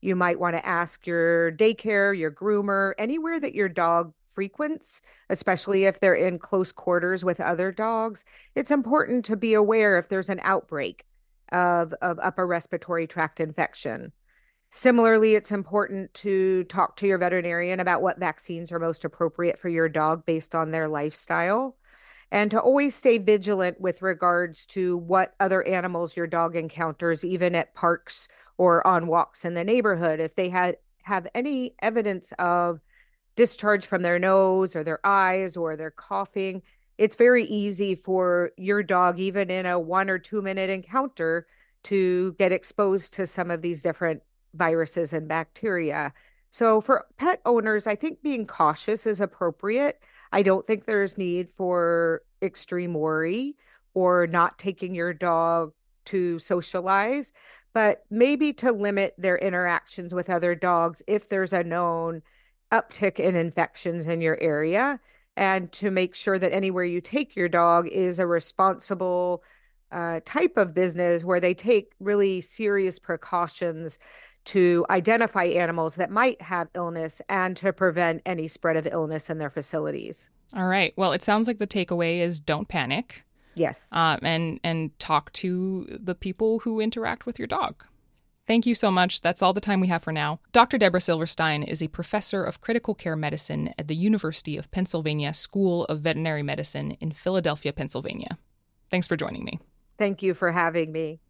You 0.00 0.16
might 0.16 0.40
want 0.40 0.56
to 0.56 0.66
ask 0.66 1.06
your 1.06 1.52
daycare, 1.52 2.18
your 2.18 2.32
groomer, 2.32 2.94
anywhere 2.98 3.38
that 3.38 3.54
your 3.54 3.68
dog 3.68 4.12
frequents, 4.24 5.02
especially 5.30 5.84
if 5.84 6.00
they're 6.00 6.14
in 6.14 6.40
close 6.40 6.72
quarters 6.72 7.24
with 7.24 7.40
other 7.40 7.70
dogs. 7.70 8.24
It's 8.56 8.72
important 8.72 9.24
to 9.26 9.36
be 9.36 9.54
aware 9.54 9.98
if 9.98 10.08
there's 10.08 10.30
an 10.30 10.40
outbreak 10.42 11.06
of, 11.52 11.94
of 12.02 12.18
upper 12.20 12.44
respiratory 12.44 13.06
tract 13.06 13.38
infection. 13.38 14.12
Similarly, 14.70 15.34
it's 15.34 15.50
important 15.50 16.12
to 16.14 16.64
talk 16.64 16.96
to 16.96 17.06
your 17.06 17.18
veterinarian 17.18 17.80
about 17.80 18.02
what 18.02 18.18
vaccines 18.18 18.70
are 18.70 18.78
most 18.78 19.04
appropriate 19.04 19.58
for 19.58 19.68
your 19.68 19.88
dog 19.88 20.26
based 20.26 20.54
on 20.54 20.70
their 20.70 20.88
lifestyle. 20.88 21.76
and 22.30 22.50
to 22.50 22.60
always 22.60 22.94
stay 22.94 23.18
vigilant 23.18 23.80
with 23.80 24.02
regards 24.02 24.66
to 24.66 24.96
what 24.98 25.34
other 25.40 25.66
animals 25.66 26.16
your 26.16 26.26
dog 26.26 26.56
encounters, 26.56 27.24
even 27.24 27.54
at 27.54 27.74
parks 27.74 28.28
or 28.58 28.86
on 28.86 29.06
walks 29.06 29.44
in 29.46 29.54
the 29.54 29.64
neighborhood. 29.64 30.20
If 30.20 30.34
they 30.34 30.50
had 30.50 30.76
have 31.04 31.26
any 31.34 31.74
evidence 31.80 32.32
of 32.38 32.80
discharge 33.36 33.86
from 33.86 34.02
their 34.02 34.18
nose 34.18 34.76
or 34.76 34.84
their 34.84 35.00
eyes 35.04 35.56
or 35.56 35.76
they're 35.76 35.90
coughing, 35.90 36.62
it's 36.98 37.16
very 37.16 37.44
easy 37.44 37.94
for 37.94 38.50
your 38.58 38.82
dog, 38.82 39.18
even 39.18 39.50
in 39.50 39.66
a 39.66 39.78
one 39.80 40.10
or 40.10 40.18
two 40.18 40.42
minute 40.42 40.70
encounter, 40.70 41.46
to 41.84 42.34
get 42.34 42.52
exposed 42.52 43.14
to 43.14 43.26
some 43.26 43.50
of 43.50 43.62
these 43.62 43.82
different 43.82 44.22
viruses 44.54 45.12
and 45.12 45.28
bacteria. 45.28 46.12
So, 46.50 46.80
for 46.80 47.06
pet 47.16 47.40
owners, 47.44 47.86
I 47.86 47.94
think 47.94 48.22
being 48.22 48.46
cautious 48.46 49.06
is 49.06 49.20
appropriate. 49.20 50.00
I 50.32 50.42
don't 50.42 50.66
think 50.66 50.84
there's 50.84 51.18
need 51.18 51.48
for 51.48 52.22
extreme 52.42 52.94
worry 52.94 53.56
or 53.94 54.26
not 54.26 54.58
taking 54.58 54.94
your 54.94 55.12
dog 55.12 55.72
to 56.06 56.38
socialize, 56.38 57.32
but 57.74 58.04
maybe 58.10 58.52
to 58.54 58.72
limit 58.72 59.14
their 59.18 59.36
interactions 59.36 60.14
with 60.14 60.30
other 60.30 60.54
dogs 60.54 61.02
if 61.06 61.28
there's 61.28 61.52
a 61.52 61.64
known 61.64 62.22
uptick 62.72 63.18
in 63.18 63.34
infections 63.34 64.06
in 64.06 64.20
your 64.20 64.38
area 64.40 65.00
and 65.36 65.70
to 65.70 65.90
make 65.90 66.14
sure 66.14 66.38
that 66.38 66.52
anywhere 66.52 66.84
you 66.84 67.00
take 67.00 67.36
your 67.36 67.48
dog 67.48 67.86
is 67.88 68.18
a 68.18 68.26
responsible 68.26 69.42
uh, 69.90 70.20
type 70.24 70.56
of 70.56 70.74
business 70.74 71.24
where 71.24 71.40
they 71.40 71.54
take 71.54 71.92
really 72.00 72.40
serious 72.40 72.98
precautions 72.98 73.98
to 74.48 74.86
identify 74.88 75.44
animals 75.44 75.96
that 75.96 76.10
might 76.10 76.40
have 76.42 76.68
illness 76.74 77.20
and 77.28 77.56
to 77.58 77.72
prevent 77.72 78.22
any 78.24 78.48
spread 78.48 78.76
of 78.76 78.86
illness 78.86 79.28
in 79.28 79.38
their 79.38 79.50
facilities. 79.50 80.30
All 80.56 80.66
right. 80.66 80.94
Well, 80.96 81.12
it 81.12 81.22
sounds 81.22 81.46
like 81.46 81.58
the 81.58 81.66
takeaway 81.66 82.20
is 82.20 82.40
don't 82.40 82.68
panic. 82.68 83.24
Yes. 83.54 83.88
Um, 83.92 84.20
and 84.22 84.60
and 84.64 84.98
talk 84.98 85.32
to 85.34 85.98
the 86.00 86.14
people 86.14 86.60
who 86.60 86.80
interact 86.80 87.26
with 87.26 87.38
your 87.38 87.48
dog. 87.48 87.84
Thank 88.46 88.64
you 88.64 88.74
so 88.74 88.90
much. 88.90 89.20
That's 89.20 89.42
all 89.42 89.52
the 89.52 89.60
time 89.60 89.80
we 89.80 89.88
have 89.88 90.02
for 90.02 90.12
now. 90.12 90.40
Dr. 90.52 90.78
Deborah 90.78 91.02
Silverstein 91.02 91.62
is 91.62 91.82
a 91.82 91.88
professor 91.88 92.42
of 92.42 92.62
critical 92.62 92.94
care 92.94 93.16
medicine 93.16 93.74
at 93.78 93.88
the 93.88 93.94
University 93.94 94.56
of 94.56 94.70
Pennsylvania 94.70 95.34
School 95.34 95.84
of 95.84 96.00
Veterinary 96.00 96.42
Medicine 96.42 96.92
in 96.92 97.12
Philadelphia, 97.12 97.74
Pennsylvania. 97.74 98.38
Thanks 98.90 99.06
for 99.06 99.16
joining 99.16 99.44
me. 99.44 99.58
Thank 99.98 100.22
you 100.22 100.32
for 100.32 100.52
having 100.52 100.92
me. 100.92 101.20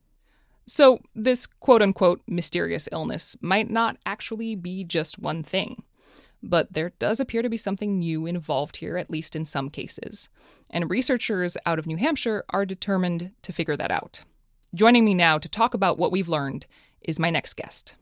So, 0.69 1.01
this 1.15 1.47
quote 1.47 1.81
unquote 1.81 2.21
mysterious 2.27 2.91
illness 2.93 3.37
might 3.41 3.71
not 3.71 3.97
actually 4.05 4.55
be 4.55 4.85
just 4.85 5.19
one 5.19 5.43
thing. 5.43 5.83
But 6.43 6.75
there 6.75 6.93
does 6.99 7.21
appear 7.21 7.41
to 7.41 7.49
be 7.49 7.57
something 7.57 7.99
new 7.99 8.27
involved 8.27 8.77
here, 8.77 8.99
at 8.99 9.11
least 9.11 9.35
in 9.35 9.47
some 9.47 9.71
cases. 9.71 10.29
And 10.69 10.91
researchers 10.91 11.57
out 11.65 11.79
of 11.79 11.87
New 11.87 11.97
Hampshire 11.97 12.45
are 12.51 12.67
determined 12.67 13.33
to 13.43 13.53
figure 13.53 13.79
that 13.79 13.91
out. 13.91 14.25
Joining 14.75 15.07
me 15.07 15.15
now 15.15 15.39
to 15.39 15.49
talk 15.49 15.73
about 15.73 15.99
what 15.99 16.13
we've 16.13 16.29
learned 16.29 16.67
is 17.01 17.19
my 17.19 17.31
next 17.31 17.55
guest. 17.55 17.95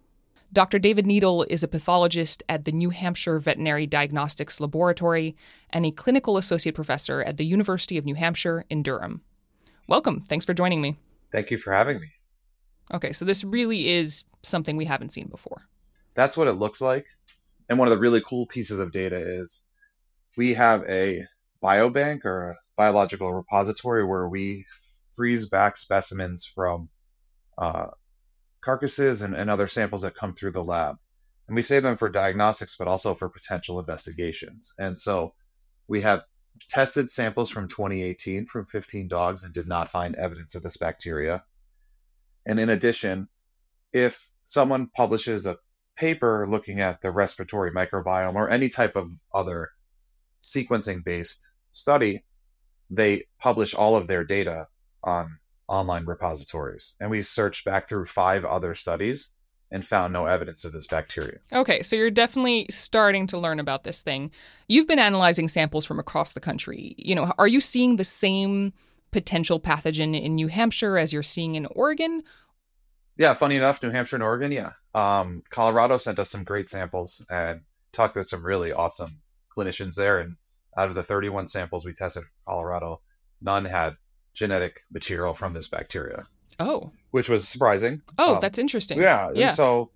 Dr. 0.53 0.81
David 0.81 1.07
Needle 1.07 1.47
is 1.49 1.63
a 1.63 1.69
pathologist 1.69 2.43
at 2.49 2.65
the 2.65 2.73
New 2.73 2.91
Hampshire 2.91 3.39
Veterinary 3.39 3.87
Diagnostics 3.87 4.61
Laboratory 4.61 5.37
and 5.71 5.87
a 5.87 5.93
clinical 5.93 6.37
associate 6.37 6.75
professor 6.75 7.23
at 7.23 7.37
the 7.37 7.47
University 7.47 7.97
of 7.97 8.05
New 8.05 8.17
Hampshire 8.17 8.65
in 8.69 8.83
Durham. 8.83 9.23
Welcome. 9.87 10.21
Thanks 10.21 10.45
for 10.45 10.55
joining 10.55 10.81
me. 10.81 10.97
Thank 11.31 11.53
you 11.53 11.59
for 11.59 11.73
having 11.73 12.01
me. 12.01 12.09
Okay, 12.93 13.13
so 13.13 13.25
this 13.25 13.45
really 13.45 13.89
is 13.89 14.25
something 14.43 14.77
we 14.77 14.85
haven't 14.85 15.13
seen 15.13 15.29
before. 15.29 15.69
That's 16.15 16.37
what 16.37 16.49
it 16.49 16.53
looks 16.53 16.81
like. 16.81 17.07
And 17.69 17.79
one 17.79 17.89
of 17.89 17.95
the 17.95 18.01
really 18.01 18.21
cool 18.21 18.47
pieces 18.47 18.79
of 18.79 18.93
data 18.93 19.17
is 19.17 19.69
we 20.37 20.55
have 20.55 20.85
a 20.89 21.25
biobank 21.63 22.25
or 22.25 22.51
a 22.51 22.57
biological 22.77 23.33
repository 23.33 24.05
where 24.05 24.29
we 24.29 24.65
freeze 25.15 25.49
back 25.49 25.77
specimens 25.77 26.45
from 26.47 26.89
uh, 27.59 27.89
carcasses 28.61 29.23
and, 29.23 29.35
and 29.35 29.51
other 29.51 29.67
samples 29.67 30.03
that 30.03 30.15
come 30.15 30.33
through 30.33 30.53
the 30.53 30.63
lab. 30.63 30.97
And 31.49 31.57
we 31.57 31.63
save 31.63 31.83
them 31.83 31.97
for 31.97 32.09
diagnostics, 32.09 32.77
but 32.77 32.89
also 32.89 33.15
for 33.15 33.29
potential 33.29 33.79
investigations. 33.79 34.73
And 34.79 34.99
so 34.99 35.35
we 35.89 36.01
have 36.03 36.23
tested 36.71 37.11
samples 37.11 37.51
from 37.51 37.69
2018 37.69 38.47
from 38.47 38.65
15 38.65 39.09
dogs 39.09 39.45
and 39.45 39.55
did 39.55 39.69
not 39.69 39.89
find 39.89 40.15
evidence 40.17 40.55
of 40.55 40.63
this 40.63 40.77
bacteria. 40.77 41.45
And 42.47 42.61
in 42.61 42.71
addition, 42.71 43.29
if 43.93 44.29
someone 44.45 44.87
publishes 44.87 45.47
a 45.47 45.59
paper 45.97 46.47
looking 46.49 46.81
at 46.81 47.01
the 47.01 47.11
respiratory 47.11 47.73
microbiome 47.73 48.35
or 48.35 48.49
any 48.49 48.69
type 48.69 48.97
of 48.97 49.09
other 49.35 49.71
sequencing 50.43 51.05
based 51.05 51.51
study, 51.73 52.25
they 52.89 53.25
publish 53.41 53.75
all 53.75 53.97
of 53.97 54.07
their 54.07 54.25
data 54.25 54.69
on 55.03 55.37
online 55.69 56.05
repositories. 56.05 56.95
And 57.01 57.11
we 57.11 57.23
searched 57.23 57.65
back 57.65 57.89
through 57.89 58.05
five 58.05 58.45
other 58.45 58.75
studies 58.75 59.33
and 59.73 59.85
found 59.85 60.13
no 60.13 60.27
evidence 60.27 60.65
of 60.65 60.73
this 60.73 60.87
bacteria. 60.87 61.39
Okay, 61.53 61.83
so 61.83 61.97
you're 61.97 62.11
definitely 62.11 62.67
starting 62.71 63.27
to 63.27 63.39
learn 63.39 63.59
about 63.59 63.83
this 63.83 64.03
thing. 64.03 64.31
You've 64.69 64.87
been 64.87 65.01
analyzing 65.01 65.49
samples 65.49 65.85
from 65.85 65.99
across 65.99 66.35
the 66.35 66.41
country. 66.41 66.95
You 66.97 67.17
know, 67.17 67.33
are 67.37 67.49
you 67.49 67.61
seeing 67.61 67.97
the 67.97 68.05
same 68.05 68.73
potential 69.11 69.61
pathogen 69.61 70.21
in 70.21 70.35
New 70.35 70.49
Hampshire 70.49 70.99
as 70.99 71.13
you're 71.13 71.23
seeing 71.23 71.55
in 71.55 71.67
Oregon? 71.67 72.23
Yeah, 73.17 73.35
funny 73.35 73.57
enough, 73.57 73.83
New 73.83 73.91
Hampshire 73.91 74.17
and 74.17 74.23
Oregon, 74.23 74.53
yeah. 74.53 74.73
Um, 74.95 75.43
Colorado 75.51 75.97
sent 75.97 76.19
us 76.19 76.31
some 76.31 76.45
great 76.45 76.69
samples 76.69 77.25
and 77.31 77.63
talked 77.93 78.15
to 78.15 78.25
some 78.25 78.45
really 78.45 78.73
awesome 78.73 79.09
clinicians 79.57 79.95
there. 79.95 80.19
And 80.19 80.37
out 80.77 80.89
of 80.89 80.95
the 80.95 81.03
31 81.03 81.47
samples 81.47 81.87
we 81.87 81.95
tested 81.95 82.25
in 82.25 82.29
Colorado, 82.47 83.01
none 83.41 83.65
had 83.65 83.97
genetic 84.35 84.81
material 84.93 85.33
from 85.33 85.55
this 85.55 85.69
bacteria. 85.69 86.27
Oh. 86.61 86.93
Which 87.11 87.29
was 87.29 87.49
surprising. 87.49 88.03
Oh, 88.19 88.35
um, 88.35 88.41
that's 88.41 88.59
interesting. 88.59 89.01
Yeah. 89.01 89.31
Yeah. 89.35 89.51
so, 89.51 89.91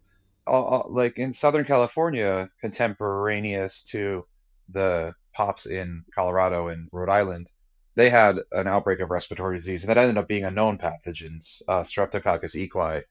uh, 0.46 0.80
uh, 0.80 0.88
like 0.88 1.18
in 1.18 1.32
Southern 1.32 1.64
California, 1.64 2.48
contemporaneous 2.60 3.82
to 3.84 4.24
the 4.70 5.14
pops 5.34 5.66
in 5.66 6.04
Colorado 6.14 6.68
and 6.68 6.88
Rhode 6.90 7.10
Island, 7.10 7.50
they 7.94 8.10
had 8.10 8.38
an 8.52 8.66
outbreak 8.66 9.00
of 9.00 9.10
respiratory 9.10 9.56
disease, 9.56 9.82
and 9.82 9.90
that 9.90 9.98
ended 9.98 10.18
up 10.18 10.28
being 10.28 10.44
a 10.44 10.50
known 10.50 10.78
pathogen, 10.78 11.38
uh, 11.68 11.82
Streptococcus 11.82 12.54
equi, 12.54 13.02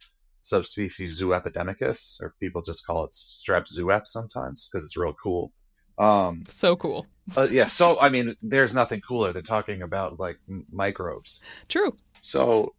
subspecies 0.41 1.21
Zooepidemicus, 1.21 2.21
or 2.21 2.33
people 2.39 2.61
just 2.61 2.85
call 2.85 3.05
it 3.05 3.11
strep 3.11 3.67
zoep 3.67 4.07
sometimes 4.07 4.69
because 4.71 4.85
it's 4.85 4.97
real 4.97 5.13
cool. 5.13 5.51
Um, 5.97 6.43
so 6.47 6.75
cool. 6.75 7.05
uh, 7.35 7.47
yeah. 7.51 7.65
So 7.65 7.97
I 7.99 8.09
mean, 8.09 8.35
there's 8.41 8.73
nothing 8.73 9.01
cooler 9.01 9.33
than 9.33 9.43
talking 9.43 9.81
about 9.81 10.19
like 10.19 10.39
m- 10.49 10.65
microbes. 10.71 11.43
True. 11.67 11.95
So 12.21 12.73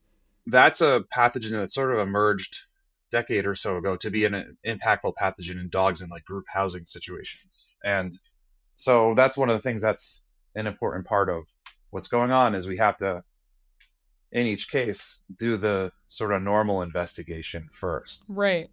that's 0.46 0.80
a 0.80 1.04
pathogen 1.14 1.50
that 1.52 1.70
sort 1.70 1.94
of 1.94 2.00
emerged 2.00 2.60
decade 3.10 3.44
or 3.44 3.54
so 3.54 3.76
ago 3.76 3.96
to 3.96 4.10
be 4.10 4.24
an 4.24 4.56
impactful 4.64 5.14
pathogen 5.20 5.60
in 5.60 5.68
dogs 5.68 6.00
in 6.00 6.08
like 6.08 6.24
group 6.24 6.46
housing 6.48 6.86
situations, 6.86 7.76
and 7.84 8.12
so 8.74 9.14
that's 9.14 9.36
one 9.36 9.50
of 9.50 9.56
the 9.56 9.62
things 9.62 9.82
that's 9.82 10.24
an 10.54 10.66
important 10.66 11.06
part 11.06 11.28
of 11.28 11.44
what's 11.90 12.08
going 12.08 12.30
on 12.30 12.54
is 12.54 12.66
we 12.66 12.76
have 12.76 12.98
to 12.98 13.22
in 14.32 14.46
each 14.46 14.70
case 14.70 15.24
do 15.38 15.56
the 15.56 15.92
sort 16.06 16.32
of 16.32 16.42
normal 16.42 16.82
investigation 16.82 17.68
first. 17.72 18.24
Right. 18.28 18.70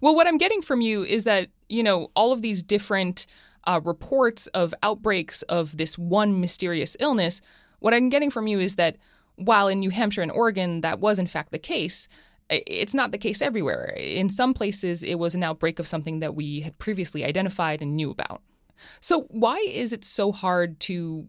Well, 0.00 0.14
what 0.14 0.26
I'm 0.26 0.38
getting 0.38 0.62
from 0.62 0.80
you 0.80 1.04
is 1.04 1.24
that, 1.24 1.48
you 1.68 1.82
know, 1.82 2.10
all 2.16 2.32
of 2.32 2.42
these 2.42 2.62
different 2.62 3.26
uh, 3.64 3.80
reports 3.84 4.46
of 4.48 4.74
outbreaks 4.82 5.42
of 5.42 5.76
this 5.76 5.98
one 5.98 6.40
mysterious 6.40 6.96
illness, 6.98 7.40
what 7.78 7.94
I'm 7.94 8.08
getting 8.08 8.30
from 8.30 8.46
you 8.46 8.58
is 8.58 8.76
that 8.76 8.96
while 9.36 9.68
in 9.68 9.80
New 9.80 9.90
Hampshire 9.90 10.22
and 10.22 10.32
Oregon 10.32 10.80
that 10.80 10.98
was 10.98 11.18
in 11.18 11.26
fact 11.26 11.52
the 11.52 11.58
case, 11.58 12.08
it's 12.48 12.94
not 12.94 13.10
the 13.10 13.18
case 13.18 13.42
everywhere. 13.42 13.94
In 13.96 14.30
some 14.30 14.54
places, 14.54 15.02
it 15.02 15.16
was 15.16 15.34
an 15.34 15.42
outbreak 15.42 15.78
of 15.78 15.86
something 15.86 16.20
that 16.20 16.34
we 16.34 16.60
had 16.60 16.78
previously 16.78 17.24
identified 17.24 17.82
and 17.82 17.96
knew 17.96 18.10
about. 18.10 18.40
So, 19.00 19.22
why 19.30 19.56
is 19.58 19.92
it 19.92 20.04
so 20.04 20.32
hard 20.32 20.78
to 20.80 21.26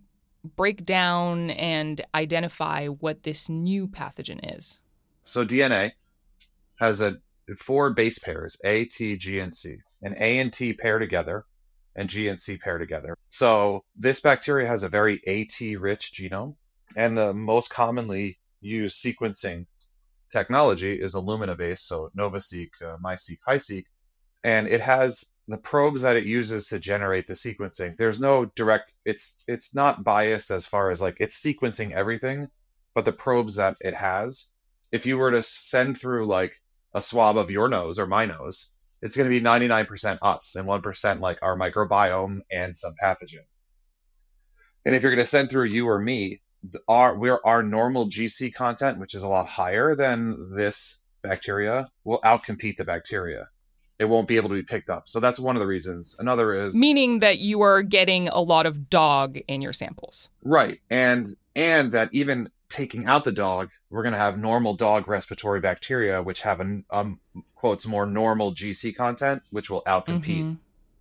break 0.56 0.86
down 0.86 1.50
and 1.52 2.04
identify 2.16 2.88
what 2.88 3.24
this 3.24 3.50
new 3.50 3.88
pathogen 3.88 4.58
is? 4.58 4.80
So 5.26 5.46
DNA 5.46 5.92
has 6.80 7.02
a 7.02 7.18
four 7.58 7.92
base 7.92 8.20
pairs, 8.20 8.60
A, 8.64 8.86
T, 8.86 9.18
G, 9.18 9.40
and 9.40 9.56
C. 9.56 9.78
And 10.04 10.16
A 10.20 10.40
and 10.40 10.52
T 10.52 10.74
pair 10.74 11.00
together 11.00 11.46
and 11.96 12.10
G 12.10 12.28
and 12.28 12.40
C 12.40 12.58
pair 12.58 12.78
together. 12.78 13.18
So 13.30 13.84
this 13.96 14.22
bacteria 14.22 14.68
has 14.68 14.84
a 14.84 14.90
very 14.90 15.16
AT 15.28 15.80
rich 15.80 16.14
genome. 16.14 16.56
And 16.96 17.18
the 17.18 17.34
most 17.34 17.70
commonly 17.70 18.40
used 18.62 19.04
sequencing 19.04 19.66
technology 20.32 20.94
is 20.94 21.16
Illumina 21.16 21.58
based, 21.58 21.88
so 21.88 22.10
NovaSeq, 22.18 22.70
uh, 22.82 22.98
MiSeq, 23.04 23.38
HiSeq. 23.48 23.84
And 24.48 24.68
it 24.68 24.82
has 24.82 25.36
the 25.48 25.58
probes 25.58 26.02
that 26.02 26.18
it 26.18 26.26
uses 26.26 26.68
to 26.68 26.80
generate 26.80 27.26
the 27.28 27.34
sequencing 27.34 27.96
there's 27.96 28.20
no 28.20 28.46
direct 28.56 28.92
it's 29.06 29.44
it's 29.48 29.74
not 29.74 30.04
biased 30.04 30.52
as 30.52 30.66
far 30.66 30.90
as 30.92 31.02
like 31.02 31.18
it's 31.22 31.42
sequencing 31.42 31.92
everything 31.92 32.48
but 32.94 33.06
the 33.06 33.14
probes 33.14 33.56
that 33.56 33.78
it 33.80 33.94
has 33.94 34.52
if 34.92 35.06
you 35.06 35.18
were 35.18 35.32
to 35.32 35.42
send 35.42 35.98
through 35.98 36.26
like 36.26 36.54
a 36.94 37.02
swab 37.02 37.38
of 37.38 37.50
your 37.50 37.70
nose 37.70 37.98
or 37.98 38.08
my 38.08 38.26
nose 38.26 38.74
it's 39.02 39.16
going 39.16 39.30
to 39.30 39.40
be 39.40 39.46
99% 39.46 40.18
us 40.22 40.56
and 40.56 40.68
1% 40.68 41.20
like 41.22 41.40
our 41.42 41.56
microbiome 41.56 42.40
and 42.52 42.78
some 42.78 42.94
pathogens 43.02 43.64
and 44.86 44.96
if 44.96 45.02
you're 45.02 45.12
going 45.12 45.24
to 45.24 45.26
send 45.26 45.50
through 45.50 45.66
you 45.66 45.88
or 45.88 46.00
me 46.00 46.42
our 46.88 47.18
we're 47.18 47.40
our 47.44 47.64
normal 47.64 48.08
GC 48.08 48.54
content, 48.54 49.00
which 49.00 49.16
is 49.16 49.24
a 49.24 49.28
lot 49.28 49.48
higher 49.48 49.96
than 49.96 50.56
this 50.56 51.00
bacteria, 51.22 51.90
will 52.04 52.20
outcompete 52.22 52.78
the 52.78 52.86
bacteria. 52.86 53.48
It 54.00 54.06
won't 54.06 54.28
be 54.28 54.36
able 54.36 54.50
to 54.50 54.56
be 54.56 54.64
picked 54.64 54.90
up. 54.90 55.10
So 55.10 55.20
that's 55.20 55.40
one 55.40 55.56
of 55.56 55.60
the 55.60 55.68
reasons. 55.68 56.18
Another 56.20 56.54
is 56.54 56.76
meaning 56.76 57.20
that 57.20 57.40
you 57.40 57.62
are 57.62 57.82
getting 57.82 58.28
a 58.28 58.40
lot 58.40 58.66
of 58.66 58.90
dog 58.90 59.38
in 59.48 59.62
your 59.62 59.74
samples. 59.74 60.30
Right. 60.44 60.80
And 60.90 61.28
and 61.56 61.92
that 61.92 62.10
even 62.14 62.50
taking 62.70 63.06
out 63.06 63.24
the 63.24 63.32
dog, 63.32 63.70
we're 63.90 64.04
going 64.04 64.14
to 64.14 64.20
have 64.20 64.38
normal 64.38 64.76
dog 64.76 65.08
respiratory 65.08 65.60
bacteria, 65.60 66.22
which 66.22 66.42
have 66.42 66.62
a 66.62 66.82
um, 66.92 67.20
quotes 67.56 67.88
more 67.88 68.06
normal 68.06 68.54
GC 68.54 68.96
content, 68.96 69.42
which 69.52 69.70
will 69.70 69.82
outcompete 69.84 70.44
mm-hmm. 70.44 70.54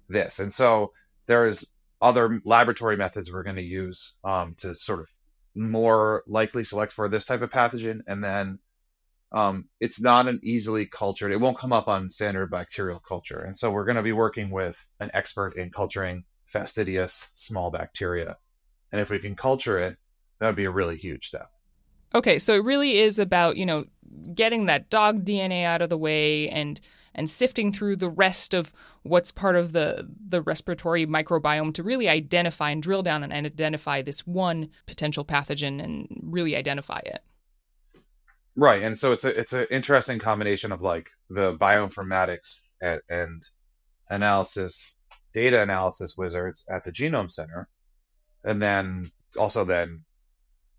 this. 0.08 0.38
And 0.38 0.52
so 0.52 0.92
there 1.26 1.46
is 1.46 1.72
other 2.00 2.40
laboratory 2.44 2.96
methods 2.96 3.32
we're 3.32 3.42
going 3.42 3.56
to 3.56 3.62
use 3.62 4.16
um, 4.24 4.54
to 4.58 4.74
sort 4.74 5.00
of 5.00 5.10
more 5.54 6.22
likely 6.26 6.62
select 6.64 6.92
for 6.92 7.08
this 7.08 7.24
type 7.24 7.42
of 7.42 7.50
pathogen. 7.50 8.00
And 8.06 8.22
then 8.22 8.58
um, 9.32 9.68
it's 9.80 10.00
not 10.00 10.28
an 10.28 10.40
easily 10.42 10.86
cultured, 10.86 11.32
it 11.32 11.40
won't 11.40 11.58
come 11.58 11.72
up 11.72 11.88
on 11.88 12.10
standard 12.10 12.50
bacterial 12.50 13.00
culture. 13.00 13.40
And 13.40 13.56
so 13.56 13.70
we're 13.70 13.84
going 13.84 13.96
to 13.96 14.02
be 14.02 14.12
working 14.12 14.50
with 14.50 14.82
an 15.00 15.10
expert 15.14 15.56
in 15.56 15.70
culturing 15.70 16.24
fastidious 16.46 17.30
small 17.34 17.70
bacteria. 17.70 18.36
And 18.92 19.00
if 19.00 19.10
we 19.10 19.18
can 19.18 19.34
culture 19.34 19.78
it, 19.78 19.96
that 20.38 20.46
would 20.46 20.56
be 20.56 20.64
a 20.64 20.70
really 20.70 20.96
huge 20.96 21.26
step. 21.26 21.46
Okay, 22.14 22.38
so 22.38 22.54
it 22.54 22.64
really 22.64 22.98
is 22.98 23.18
about, 23.18 23.56
you 23.56 23.66
know, 23.66 23.84
getting 24.34 24.66
that 24.66 24.90
dog 24.90 25.24
DNA 25.24 25.64
out 25.64 25.82
of 25.82 25.90
the 25.90 25.98
way 25.98 26.48
and 26.48 26.80
and 27.14 27.30
sifting 27.30 27.72
through 27.72 27.96
the 27.96 28.10
rest 28.10 28.52
of 28.54 28.72
what's 29.02 29.30
part 29.30 29.56
of 29.56 29.72
the 29.72 30.06
the 30.28 30.42
respiratory 30.42 31.06
microbiome 31.06 31.74
to 31.74 31.82
really 31.82 32.08
identify 32.08 32.70
and 32.70 32.82
drill 32.82 33.02
down 33.02 33.24
and 33.24 33.32
identify 33.32 34.02
this 34.02 34.26
one 34.26 34.68
potential 34.86 35.24
pathogen 35.24 35.82
and 35.82 36.06
really 36.22 36.54
identify 36.54 37.00
it. 37.04 37.22
Right, 38.56 38.82
and 38.82 38.98
so 38.98 39.12
it's 39.12 39.24
a 39.24 39.38
it's 39.38 39.52
an 39.52 39.66
interesting 39.70 40.18
combination 40.18 40.72
of 40.72 40.80
like 40.80 41.08
the 41.28 41.56
bioinformatics 41.58 42.62
and, 42.80 43.00
and 43.10 43.42
analysis, 44.08 44.98
data 45.34 45.60
analysis 45.60 46.16
wizards 46.16 46.64
at 46.70 46.82
the 46.84 46.92
Genome 46.92 47.30
Center, 47.30 47.68
and 48.44 48.60
then 48.60 49.10
also 49.38 49.64
then 49.64 50.04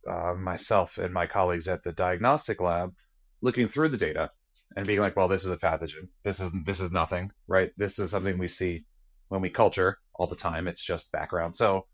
uh, 0.07 0.33
myself 0.33 0.97
and 0.97 1.13
my 1.13 1.27
colleagues 1.27 1.67
at 1.67 1.83
the 1.83 1.93
diagnostic 1.93 2.61
lab 2.61 2.93
looking 3.41 3.67
through 3.67 3.89
the 3.89 3.97
data 3.97 4.29
and 4.75 4.87
being 4.87 4.99
like, 4.99 5.15
well, 5.15 5.27
this 5.27 5.45
is 5.45 5.51
a 5.51 5.57
pathogen. 5.57 6.09
This 6.23 6.39
is 6.39 6.51
this 6.65 6.79
is 6.79 6.91
nothing, 6.91 7.31
right? 7.47 7.71
This 7.77 7.99
is 7.99 8.09
something 8.09 8.39
we 8.39 8.47
see 8.47 8.85
when 9.27 9.41
we 9.41 9.51
culture 9.51 9.99
all 10.15 10.27
the 10.27 10.35
time. 10.35 10.67
It's 10.67 10.83
just 10.83 11.11
background. 11.11 11.55
So, 11.55 11.85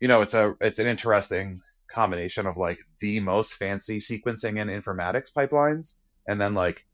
you 0.00 0.06
know, 0.06 0.22
it's 0.22 0.34
a 0.34 0.54
it's 0.60 0.78
an 0.78 0.86
interesting 0.86 1.60
combination 1.88 2.46
of 2.46 2.56
like 2.56 2.78
the 3.00 3.20
most 3.20 3.54
fancy 3.54 3.98
sequencing 3.98 4.60
and 4.60 4.70
informatics 4.70 5.32
pipelines, 5.32 5.96
and 6.26 6.40
then 6.40 6.54
like 6.54 6.86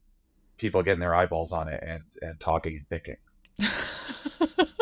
people 0.57 0.83
getting 0.83 0.99
their 0.99 1.15
eyeballs 1.15 1.51
on 1.51 1.67
it 1.67 1.83
and 1.85 2.03
and 2.21 2.39
talking 2.39 2.77
and 2.77 2.87
thinking. 2.87 3.17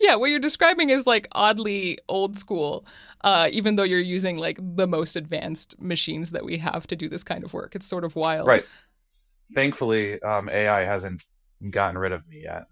yeah, 0.00 0.16
what 0.16 0.30
you're 0.30 0.38
describing 0.38 0.90
is 0.90 1.06
like 1.06 1.28
oddly 1.32 1.98
old 2.08 2.36
school, 2.36 2.86
uh, 3.22 3.48
even 3.52 3.76
though 3.76 3.82
you're 3.82 4.00
using 4.00 4.38
like 4.38 4.58
the 4.60 4.86
most 4.86 5.16
advanced 5.16 5.80
machines 5.80 6.30
that 6.32 6.44
we 6.44 6.58
have 6.58 6.86
to 6.88 6.96
do 6.96 7.08
this 7.08 7.22
kind 7.22 7.44
of 7.44 7.52
work. 7.52 7.74
It's 7.74 7.86
sort 7.86 8.04
of 8.04 8.16
wild. 8.16 8.46
Right. 8.46 8.64
Thankfully, 9.52 10.20
um, 10.22 10.48
AI 10.48 10.84
hasn't 10.84 11.22
gotten 11.70 11.98
rid 11.98 12.12
of 12.12 12.26
me 12.28 12.42
yet. 12.44 12.66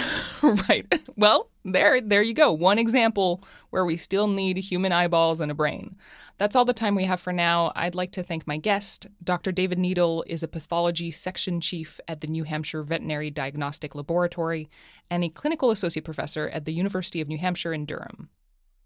right. 0.68 0.86
Well, 1.16 1.48
there 1.64 2.00
there 2.00 2.22
you 2.22 2.34
go. 2.34 2.52
One 2.52 2.78
example 2.78 3.42
where 3.70 3.84
we 3.84 3.96
still 3.96 4.26
need 4.26 4.56
human 4.58 4.92
eyeballs 4.92 5.40
and 5.40 5.50
a 5.50 5.54
brain. 5.54 5.96
That's 6.38 6.56
all 6.56 6.64
the 6.64 6.72
time 6.72 6.94
we 6.94 7.04
have 7.04 7.20
for 7.20 7.32
now. 7.32 7.72
I'd 7.76 7.94
like 7.94 8.10
to 8.12 8.22
thank 8.22 8.46
my 8.46 8.56
guest. 8.56 9.06
Dr. 9.22 9.52
David 9.52 9.78
Needle 9.78 10.24
is 10.26 10.42
a 10.42 10.48
pathology 10.48 11.10
section 11.10 11.60
chief 11.60 12.00
at 12.08 12.20
the 12.20 12.26
New 12.26 12.44
Hampshire 12.44 12.82
Veterinary 12.82 13.30
Diagnostic 13.30 13.94
Laboratory 13.94 14.68
and 15.10 15.22
a 15.22 15.28
clinical 15.28 15.70
associate 15.70 16.04
professor 16.04 16.48
at 16.48 16.64
the 16.64 16.72
University 16.72 17.20
of 17.20 17.28
New 17.28 17.38
Hampshire 17.38 17.72
in 17.72 17.84
Durham. 17.84 18.30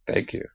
Thank 0.07 0.33
you. 0.33 0.47